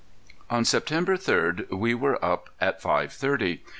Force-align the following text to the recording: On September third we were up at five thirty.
On 0.49 0.65
September 0.65 1.15
third 1.15 1.69
we 1.69 1.93
were 1.93 2.17
up 2.25 2.49
at 2.59 2.81
five 2.81 3.13
thirty. 3.13 3.61